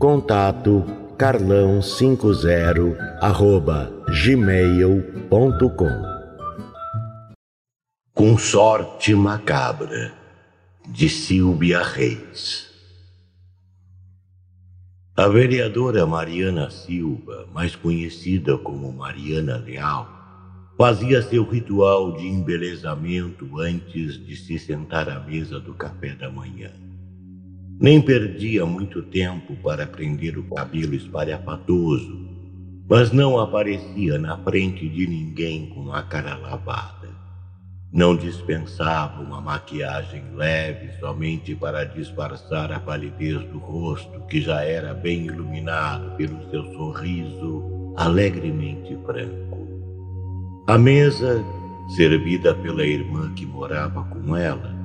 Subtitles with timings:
[0.00, 0.82] Contato
[1.18, 3.92] carlão50 arroba
[4.24, 6.02] gmail.com
[8.14, 10.14] Com sorte macabra
[10.88, 12.70] de Silvia Reis
[15.14, 20.08] A vereadora Mariana Silva, mais conhecida como Mariana Leal,
[20.78, 26.70] fazia seu ritual de embelezamento antes de se sentar à mesa do café da manhã.
[27.80, 32.28] Nem perdia muito tempo para prender o cabelo espalhafatoso,
[32.86, 37.08] mas não aparecia na frente de ninguém com a cara lavada.
[37.90, 44.92] Não dispensava uma maquiagem leve somente para disfarçar a palidez do rosto, que já era
[44.92, 49.66] bem iluminado pelo seu sorriso alegremente franco.
[50.66, 51.42] A mesa,
[51.96, 54.79] servida pela irmã que morava com ela,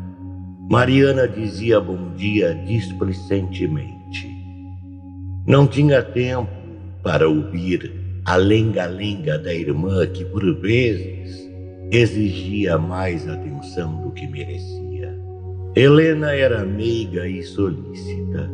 [0.69, 4.27] Mariana dizia bom dia displicentemente.
[5.45, 6.49] Não tinha tempo
[7.03, 7.94] para ouvir
[8.25, 11.47] a lenga-lenga da irmã que, por vezes,
[11.91, 15.16] exigia mais atenção do que merecia.
[15.75, 18.49] Helena era meiga e solícita.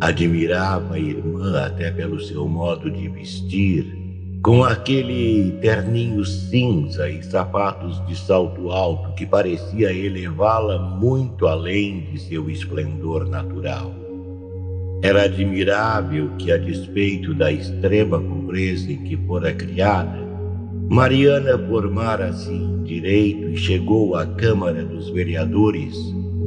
[0.00, 4.01] Admirava a irmã até pelo seu modo de vestir
[4.42, 12.20] com aquele terninho cinza e sapatos de salto alto que parecia elevá-la muito além de
[12.20, 13.94] seu esplendor natural.
[15.00, 20.18] Era admirável que, a despeito da extrema pobreza em que fora criada,
[20.90, 25.96] Mariana formara-se em direito e chegou à Câmara dos Vereadores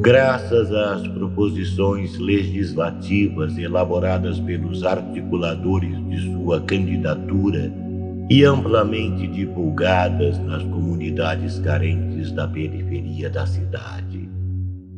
[0.02, 7.85] graças às proposições legislativas elaboradas pelos articuladores de sua candidatura
[8.30, 14.28] e amplamente divulgadas nas comunidades carentes da periferia da cidade.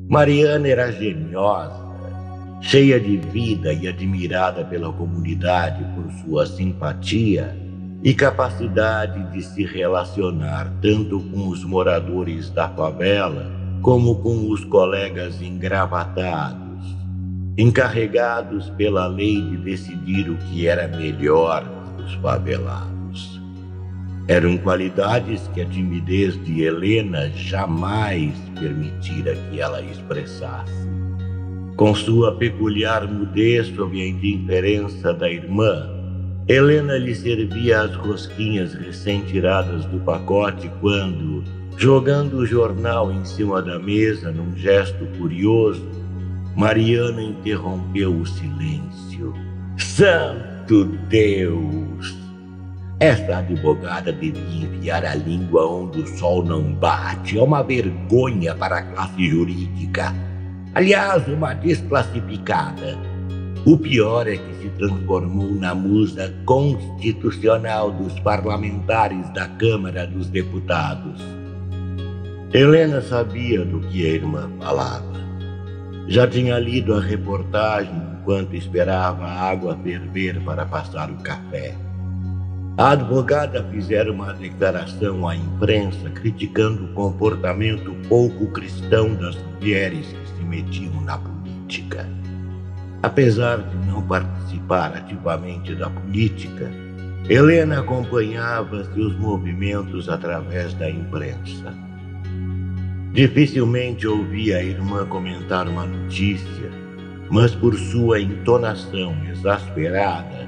[0.09, 1.85] Mariana era geniosa,
[2.61, 7.55] cheia de vida e admirada pela comunidade por sua simpatia
[8.01, 13.51] e capacidade de se relacionar tanto com os moradores da favela
[13.81, 16.95] como com os colegas engravatados,
[17.57, 22.96] encarregados pela lei de decidir o que era melhor para os favelados.
[24.27, 30.85] Eram qualidades que a timidez de Helena jamais permitira que ela expressasse.
[31.77, 35.89] Com sua peculiar mudez sob a indiferença da irmã,
[36.45, 41.43] Helena lhe servia as rosquinhas recém-tiradas do pacote quando,
[41.77, 45.87] jogando o jornal em cima da mesa num gesto curioso,
[46.53, 49.33] Mariana interrompeu o silêncio.
[49.77, 52.26] Santo Deus!
[52.99, 57.37] Essa advogada devia enfiar a língua onde o sol não bate.
[57.37, 60.15] É uma vergonha para a classe jurídica.
[60.73, 62.97] Aliás, uma desclassificada.
[63.65, 71.21] O pior é que se transformou na musa constitucional dos parlamentares da Câmara dos Deputados.
[72.51, 75.17] Helena sabia do que a irmã falava.
[76.07, 81.86] Já tinha lido a reportagem enquanto esperava a água ferver para passar o café.
[82.77, 90.37] A advogada fizera uma declaração à imprensa criticando o comportamento pouco cristão das mulheres que
[90.37, 92.07] se metiam na política.
[93.01, 96.71] Apesar de não participar ativamente da política,
[97.27, 101.73] Helena acompanhava seus movimentos através da imprensa.
[103.11, 106.69] Dificilmente ouvia a irmã comentar uma notícia,
[107.31, 110.46] mas por sua entonação exasperada,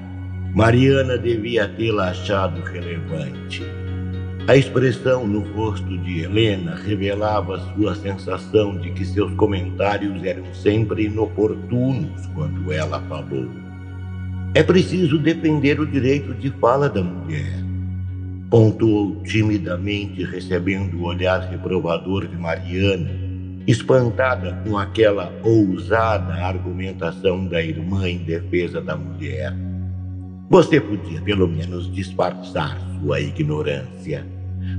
[0.53, 3.63] Mariana devia tê-la achado relevante.
[4.47, 11.05] A expressão no rosto de Helena revelava sua sensação de que seus comentários eram sempre
[11.05, 13.47] inoportunos quando ela falou.
[14.55, 17.63] É preciso defender o direito de fala da mulher.
[18.49, 23.11] Pontuou timidamente, recebendo o olhar reprovador de Mariana,
[23.67, 29.68] espantada com aquela ousada argumentação da irmã em defesa da mulher.
[30.49, 34.25] Você podia pelo menos disfarçar sua ignorância.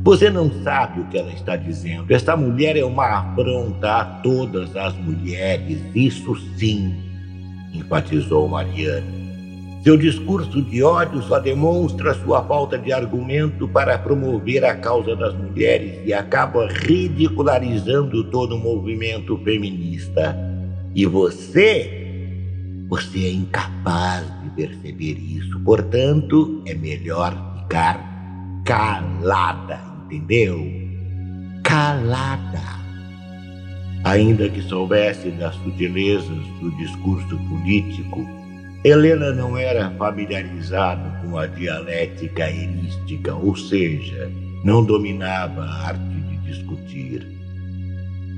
[0.02, 2.12] Você não sabe o que ela está dizendo.
[2.12, 6.92] Esta mulher é uma afronta a todas as mulheres, isso sim,
[7.72, 9.20] enfatizou Mariana.
[9.84, 15.34] Seu discurso de ódio só demonstra sua falta de argumento para promover a causa das
[15.34, 20.36] mulheres e acaba ridicularizando todo o movimento feminista.
[20.94, 25.58] E você, você é incapaz perceber isso.
[25.60, 30.60] Portanto, é melhor ficar calada, entendeu?
[31.62, 32.80] Calada.
[34.04, 38.26] Ainda que soubesse das sutilezas do discurso político,
[38.82, 44.30] Helena não era familiarizada com a dialética erística, ou seja,
[44.64, 47.26] não dominava a arte de discutir.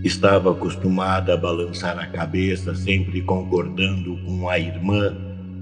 [0.02, 5.16] Estava acostumada a balançar a cabeça, sempre concordando com a irmã,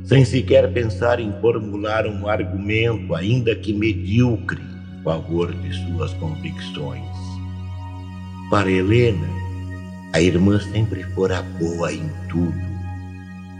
[0.05, 4.61] sem sequer pensar em formular um argumento, ainda que medíocre,
[5.01, 7.05] a favor de suas convicções.
[8.51, 9.29] Para Helena,
[10.13, 12.71] a irmã sempre fora boa em tudo.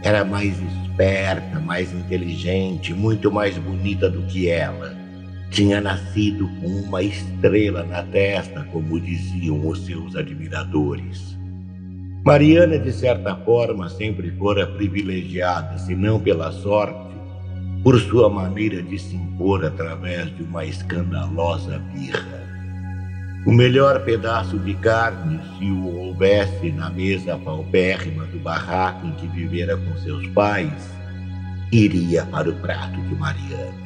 [0.03, 4.95] Era mais esperta, mais inteligente, muito mais bonita do que ela.
[5.49, 11.37] Tinha nascido com uma estrela na testa, como diziam os seus admiradores.
[12.23, 17.15] Mariana, de certa forma, sempre fora privilegiada, se não pela sorte,
[17.83, 22.41] por sua maneira de se impor através de uma escandalosa birra.
[23.43, 29.27] O melhor pedaço de carne, se o houvesse na mesa paupérrima do barraco em que
[29.27, 30.91] vivera com seus pais,
[31.71, 33.81] iria para o prato de Mariana.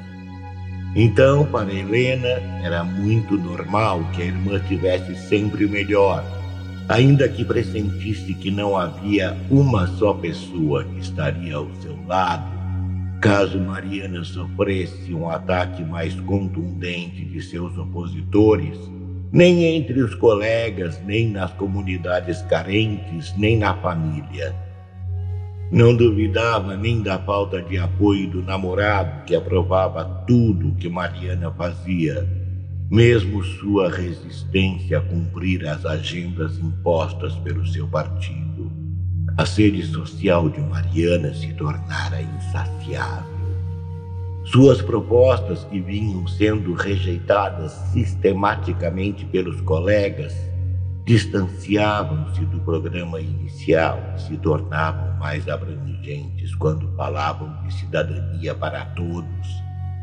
[0.94, 6.22] Então, para Helena, era muito normal que a irmã tivesse sempre o melhor,
[6.88, 12.54] ainda que pressentisse que não havia uma só pessoa que estaria ao seu lado,
[13.22, 18.78] caso Mariana sofresse um ataque mais contundente de seus opositores
[19.36, 24.56] nem entre os colegas, nem nas comunidades carentes, nem na família.
[25.70, 31.52] Não duvidava nem da falta de apoio do namorado que aprovava tudo o que Mariana
[31.52, 32.26] fazia,
[32.90, 38.72] mesmo sua resistência a cumprir as agendas impostas pelo seu partido.
[39.38, 43.36] A sede social de Mariana se tornara insaciável.
[44.46, 50.34] Suas propostas, que vinham sendo rejeitadas sistematicamente pelos colegas,
[51.04, 59.48] distanciavam-se do programa inicial e se tornavam mais abrangentes quando falavam de cidadania para todos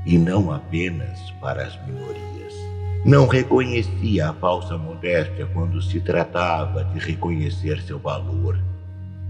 [0.04, 2.61] e não apenas para as minorias.
[3.04, 8.58] Não reconhecia a falsa modéstia quando se tratava de reconhecer seu valor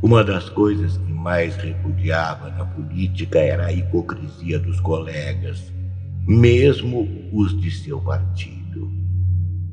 [0.02, 5.72] uma das coisas que mais repudiava na política era a hipocrisia dos colegas,
[6.26, 8.90] mesmo os de seu partido.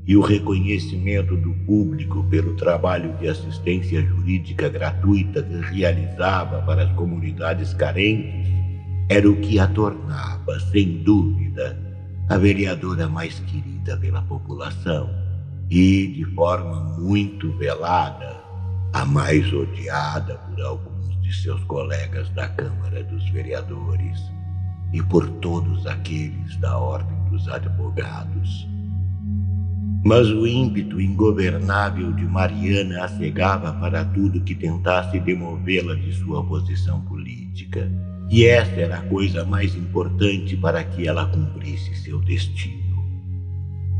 [0.06, 6.92] E o reconhecimento do público pelo trabalho de assistência jurídica gratuita que realizava para as
[6.94, 8.54] comunidades carentes
[9.10, 11.75] era o que a tornava, sem dúvida,
[12.30, 15.10] a vereadora mais querida pela população
[15.70, 18.42] e, de forma muito velada,
[18.94, 24.19] a mais odiada por alguns de seus colegas da Câmara dos Vereadores
[24.92, 28.68] e por todos aqueles da Ordem dos Advogados.
[30.04, 36.44] Mas o ímpeto ingovernável de Mariana a cegava para tudo que tentasse demovê-la de sua
[36.44, 37.92] posição política.
[38.30, 42.89] E essa era a coisa mais importante para que ela cumprisse seu destino.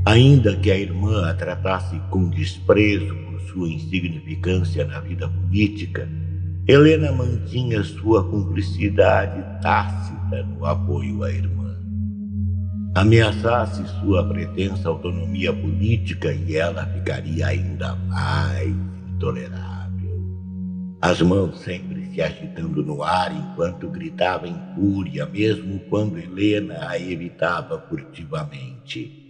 [0.06, 6.08] Ainda que a irmã a tratasse com desprezo sua insignificância na vida política,
[6.68, 11.76] Helena mantinha sua cumplicidade tácita no apoio à irmã.
[12.96, 18.76] Ameaçasse sua pretensa autonomia política e ela ficaria ainda mais
[19.14, 19.80] intolerável.
[21.02, 27.00] As mãos sempre se agitando no ar enquanto gritava em fúria, mesmo quando Helena a
[27.00, 29.29] evitava furtivamente.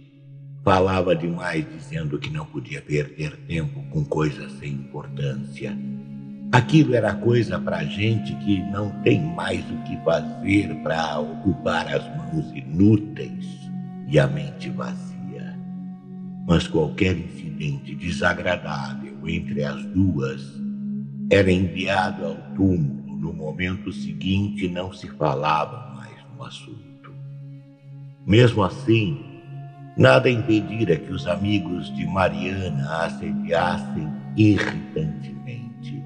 [0.62, 5.76] Falava demais, dizendo que não podia perder tempo com coisas sem importância.
[6.52, 12.04] Aquilo era coisa para gente que não tem mais o que fazer para ocupar as
[12.16, 13.46] mãos inúteis
[14.08, 15.56] e a mente vazia.
[16.46, 20.60] Mas qualquer incidente desagradável entre as duas
[21.30, 23.16] era enviado ao túmulo.
[23.16, 27.14] No momento seguinte, não se falava mais no assunto.
[28.26, 29.29] Mesmo assim,
[29.96, 36.02] Nada impedira que os amigos de Mariana a assediassem irritantemente,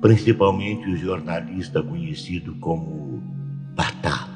[0.00, 3.22] principalmente o jornalista conhecido como
[3.74, 4.28] Batata.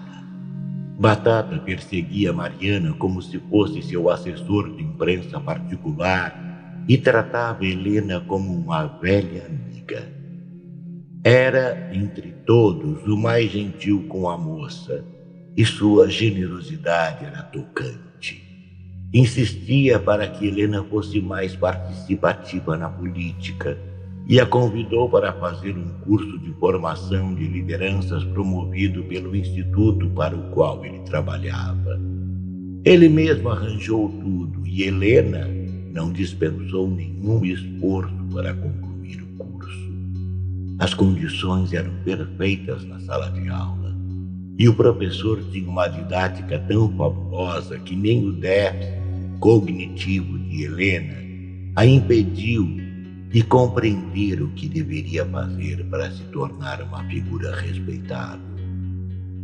[0.98, 8.52] Batata perseguia Mariana como se fosse seu assessor de imprensa particular e tratava Helena como
[8.52, 10.10] uma velha amiga.
[11.22, 15.04] Era, entre todos, o mais gentil com a moça,
[15.56, 18.07] e sua generosidade era tocante.
[19.12, 23.78] Insistia para que Helena fosse mais participativa na política
[24.26, 30.36] e a convidou para fazer um curso de formação de lideranças promovido pelo instituto para
[30.36, 31.98] o qual ele trabalhava.
[32.84, 35.48] Ele mesmo arranjou tudo e Helena
[35.90, 39.90] não dispensou nenhum esforço para concluir o curso.
[40.78, 43.96] As condições eram perfeitas na sala de aula
[44.58, 48.97] e o professor tinha uma didática tão fabulosa que nem o déficit
[49.40, 51.14] cognitivo de Helena
[51.76, 52.66] a impediu
[53.32, 58.40] e compreender o que deveria fazer para se tornar uma figura respeitada.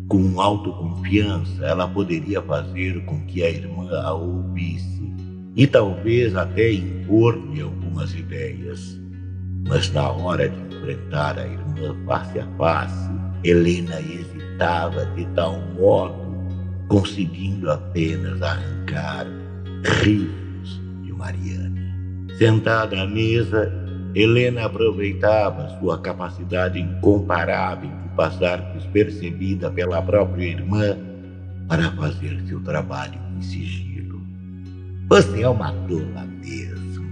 [0.08, 5.12] Com autoconfiança, ela poderia fazer com que a irmã a ouvisse
[5.54, 9.00] e talvez até impor-lhe algumas ideias.
[9.68, 13.10] Mas na hora de enfrentar a irmã face a face,
[13.44, 16.34] Helena hesitava de tal modo,
[16.88, 19.26] conseguindo apenas arrancar
[19.84, 21.94] rios de Mariana.
[22.38, 23.72] Sentada à mesa,
[24.14, 30.96] Helena aproveitava sua capacidade incomparável de passar despercebida pela própria irmã
[31.68, 34.22] para fazer seu trabalho em sigilo.
[35.08, 37.06] Você é uma tola mesmo,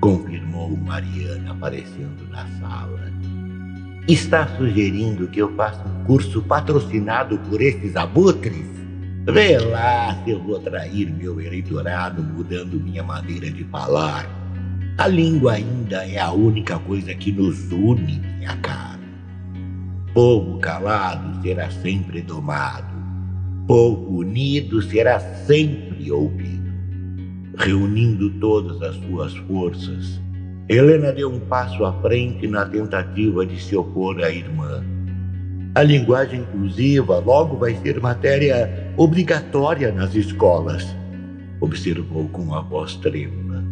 [0.00, 3.10] confirmou Mariana aparecendo na sala.
[4.08, 8.79] Está sugerindo que eu faça um curso patrocinado por esses abutres?
[9.32, 14.28] Vê lá se eu vou trair meu eleitorado mudando minha maneira de falar.
[14.98, 18.98] A língua ainda é a única coisa que nos une, minha cara.
[20.12, 22.92] Povo calado será sempre domado.
[23.66, 26.70] Povo unido será sempre ouvido.
[27.56, 30.20] Reunindo todas as suas forças,
[30.68, 34.82] Helena deu um passo à frente na tentativa de se opor à irmã.
[35.72, 40.84] A linguagem inclusiva logo vai ser matéria obrigatória nas escolas,
[41.60, 43.62] observou com a voz trêmula.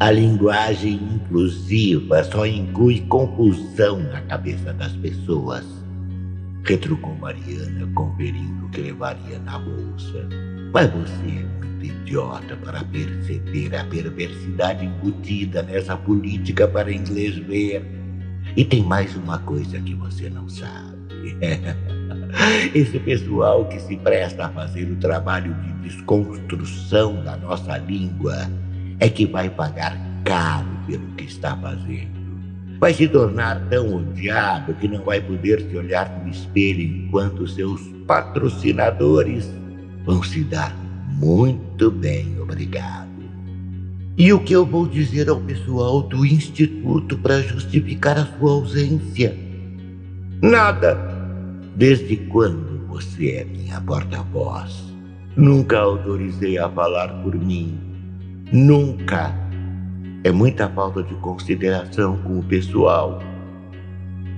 [0.00, 5.64] A linguagem inclusiva só inclui confusão na cabeça das pessoas.
[6.64, 10.28] Retrucou Mariana, conferindo o que levaria na bolsa.
[10.74, 17.86] Mas você é muito idiota para perceber a perversidade embutida nessa política para inglês ver.
[18.56, 20.95] E tem mais uma coisa que você não sabe.
[22.74, 28.50] Esse pessoal que se presta a fazer o trabalho de desconstrução da nossa língua
[29.00, 32.16] é que vai pagar caro pelo que está fazendo.
[32.78, 37.80] Vai se tornar tão odiado que não vai poder se olhar no espelho enquanto seus
[38.06, 39.50] patrocinadores
[40.04, 40.74] vão se dar
[41.16, 43.06] muito bem, obrigado.
[44.18, 49.36] E o que eu vou dizer ao pessoal do instituto para justificar a sua ausência?
[50.42, 51.05] Nada.
[51.76, 54.92] Desde quando você é minha porta-voz?
[55.36, 57.86] Nunca autorizei a falar por mim
[58.52, 59.34] Nunca.
[60.22, 63.20] É muita falta de consideração com o pessoal.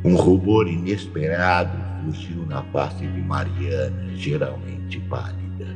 [0.03, 5.67] Um rubor inesperado surgiu na face de Mariana, geralmente pálida.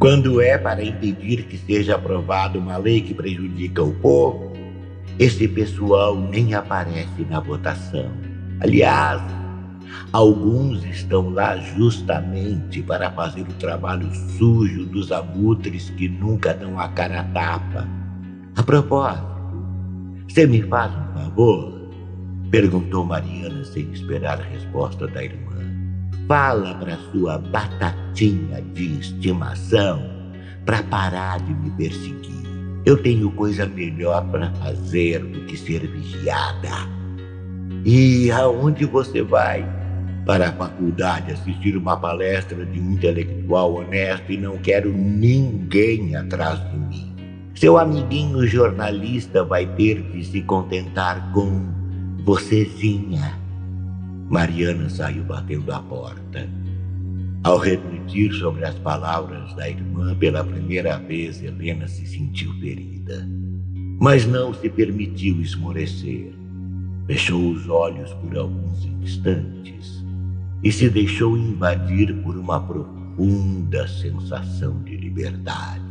[0.00, 4.52] Quando é para impedir que seja aprovada uma lei que prejudica o povo,
[5.16, 8.10] esse pessoal nem aparece na votação.
[8.58, 9.22] Aliás,
[10.12, 16.88] Alguns estão lá justamente para fazer o trabalho sujo dos abutres que nunca dão a
[16.88, 17.88] cara a tapa.
[18.56, 19.26] A propósito,
[20.28, 21.90] você me faz um favor?
[22.50, 25.56] Perguntou Mariana sem esperar a resposta da irmã.
[26.26, 30.02] Fala para sua batatinha de estimação
[30.64, 32.30] para parar de me perseguir.
[32.84, 36.68] Eu tenho coisa melhor para fazer do que ser vigiada.
[37.84, 39.79] E aonde você vai?
[40.24, 46.60] Para a faculdade assistir uma palestra de um intelectual honesto e não quero ninguém atrás
[46.70, 47.14] de mim.
[47.54, 51.68] Seu amiguinho jornalista vai ter que se contentar com
[52.24, 53.38] vocêzinha.
[54.28, 56.48] Mariana saiu batendo a porta.
[57.42, 63.26] Ao refletir sobre as palavras da irmã pela primeira vez, Helena se sentiu ferida.
[63.98, 66.32] Mas não se permitiu esmorecer.
[67.06, 69.60] Fechou os olhos por alguns instantes
[70.62, 75.90] e se deixou invadir por uma profunda sensação de liberdade.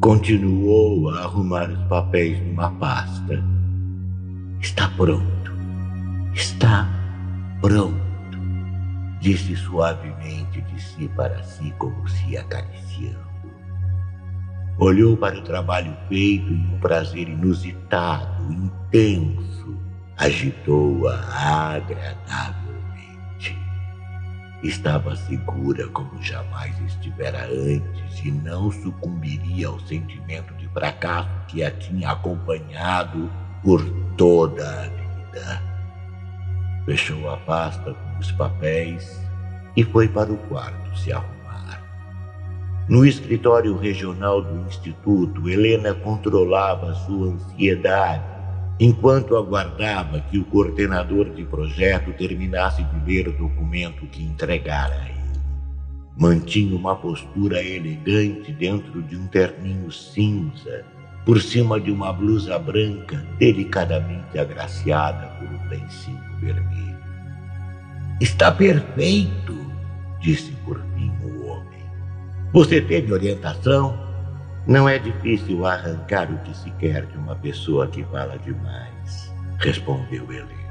[0.00, 3.42] Continuou a arrumar os papéis numa pasta.
[4.60, 5.52] Está pronto.
[6.34, 6.88] Está
[7.60, 8.02] pronto.
[9.20, 13.32] Disse suavemente de si para si, como se acariciando.
[14.78, 19.76] Olhou para o trabalho feito e um prazer inusitado, intenso,
[20.16, 21.14] agitou-a
[21.74, 22.61] agradavelmente.
[24.62, 31.70] Estava segura como jamais estivera antes e não sucumbiria ao sentimento de fracasso que a
[31.70, 33.28] tinha acompanhado
[33.64, 33.84] por
[34.16, 35.62] toda a vida.
[36.84, 39.20] Fechou a pasta com os papéis
[39.76, 41.82] e foi para o quarto se arrumar.
[42.88, 48.31] No escritório regional do Instituto, Helena controlava sua ansiedade
[48.78, 55.08] enquanto aguardava que o coordenador de projeto terminasse de ler o documento que entregara a
[55.08, 55.12] ele.
[56.18, 60.84] Mantinha uma postura elegante dentro de um terninho cinza,
[61.24, 66.98] por cima de uma blusa branca delicadamente agraciada por um lencinho vermelho.
[68.20, 69.56] Está perfeito,
[70.20, 71.80] disse por fim o homem.
[72.52, 74.01] Você teve orientação?
[74.66, 80.32] Não é difícil arrancar o que se quer de uma pessoa que fala demais, respondeu
[80.32, 80.62] Helena.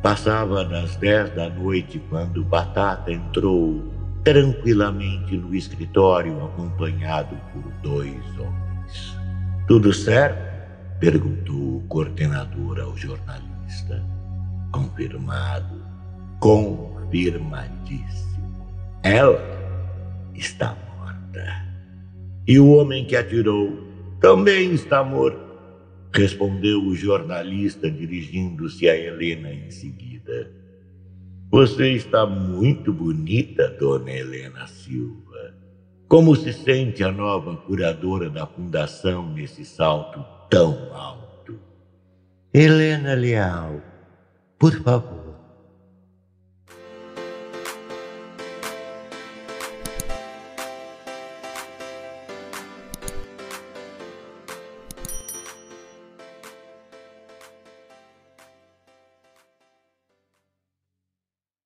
[0.00, 9.16] Passava das dez da noite quando Batata entrou tranquilamente no escritório acompanhado por dois homens.
[9.66, 10.48] Tudo certo?
[11.00, 14.04] perguntou o coordenador ao jornalista.
[14.70, 15.82] Confirmado,
[16.38, 18.68] confirmadíssimo.
[19.02, 19.42] Ela
[20.34, 20.76] está
[22.50, 23.78] e o homem que atirou
[24.20, 25.38] também está morto,
[26.12, 30.50] respondeu o jornalista, dirigindo-se a Helena em seguida.
[31.48, 35.54] Você está muito bonita, dona Helena Silva.
[36.08, 41.56] Como se sente a nova curadora da fundação nesse salto tão alto?
[42.52, 43.80] Helena Leal,
[44.58, 45.19] por favor,